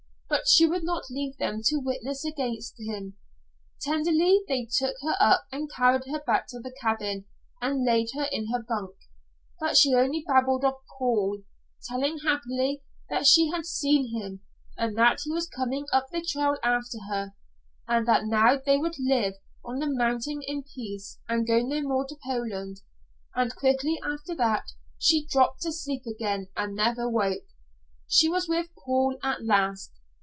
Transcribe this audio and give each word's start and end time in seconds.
She 0.47 0.65
would 0.65 0.83
not 0.83 1.03
leave 1.11 1.37
them 1.37 1.61
to 1.65 1.77
witness 1.77 2.25
against 2.25 2.75
him. 2.79 3.15
Tenderly 3.81 4.41
they 4.47 4.65
took 4.65 4.95
her 5.03 5.15
up 5.19 5.45
and 5.51 5.69
carried 5.71 6.05
her 6.05 6.19
back 6.25 6.47
to 6.47 6.59
the 6.59 6.71
cabin 6.81 7.25
and 7.61 7.85
laid 7.85 8.09
her 8.15 8.23
in 8.31 8.47
her 8.49 8.63
bunk, 8.63 8.95
but 9.59 9.77
she 9.77 9.93
only 9.93 10.23
babbled 10.27 10.65
of 10.65 10.75
"Paul," 10.97 11.43
telling 11.87 12.19
happily 12.19 12.81
that 13.09 13.27
she 13.27 13.49
had 13.49 13.65
seen 13.65 14.17
him, 14.19 14.39
and 14.75 14.97
that 14.97 15.19
he 15.23 15.31
was 15.31 15.47
coming 15.47 15.85
up 15.93 16.07
the 16.11 16.25
trail 16.27 16.55
after 16.63 16.97
her, 17.07 17.33
and 17.87 18.07
that 18.07 18.25
now 18.25 18.57
they 18.57 18.77
would 18.77 18.95
live 18.99 19.35
on 19.63 19.77
the 19.79 19.87
mountain 19.89 20.41
in 20.47 20.63
peace 20.63 21.19
and 21.29 21.45
go 21.45 21.59
no 21.59 21.81
more 21.81 22.05
to 22.07 22.17
Poland 22.25 22.81
and 23.35 23.55
quickly 23.55 23.99
after 24.03 24.33
that 24.37 24.63
she 24.97 25.27
dropped 25.29 25.61
to 25.61 25.71
sleep 25.71 26.03
again 26.07 26.47
and 26.57 26.73
never 26.75 27.07
woke. 27.07 27.45
She 28.07 28.27
was 28.27 28.47
with 28.49 28.69
"Paul" 28.83 29.19
at 29.21 29.45
last. 29.45 29.91